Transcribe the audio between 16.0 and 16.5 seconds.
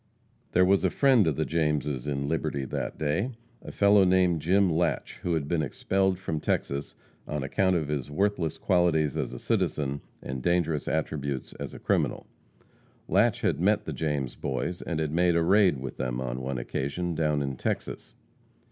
on